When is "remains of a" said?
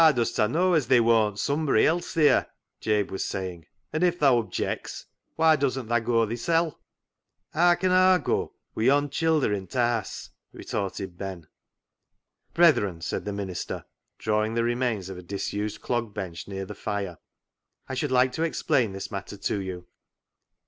14.63-15.21